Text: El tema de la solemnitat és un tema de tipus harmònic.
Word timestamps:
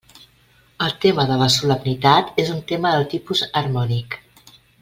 El 0.85 0.93
tema 1.03 1.25
de 1.33 1.37
la 1.43 1.49
solemnitat 1.57 2.33
és 2.47 2.51
un 2.57 2.65
tema 2.75 2.97
de 2.99 3.07
tipus 3.15 3.47
harmònic. 3.63 4.19